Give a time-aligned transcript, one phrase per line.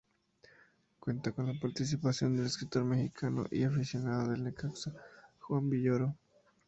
[0.99, 4.91] Cuenta con la participación del escritor mexicano y aficionado del Necaxa,
[5.41, 6.17] Juan Villoro.